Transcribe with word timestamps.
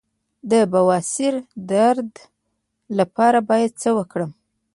د 0.51 0.53
بواسیر 0.71 1.33
د 1.43 1.45
درد 1.71 2.11
لپاره 2.97 3.39
باید 3.49 3.71
څه 3.81 3.89
وکړم؟ 3.97 4.31